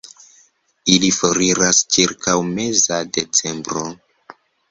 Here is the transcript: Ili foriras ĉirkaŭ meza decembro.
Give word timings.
Ili 0.93 1.09
foriras 1.17 1.81
ĉirkaŭ 1.97 2.35
meza 2.55 2.99
decembro. 3.21 3.87